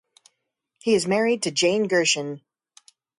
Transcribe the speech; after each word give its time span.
He 0.79 0.95
is 0.95 1.05
married 1.05 1.43
to 1.43 1.51
Jane 1.51 1.87
Gershon. 1.87 2.41